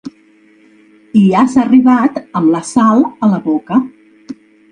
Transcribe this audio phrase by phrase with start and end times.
[1.23, 3.81] I has arribat amb la sal a la boca.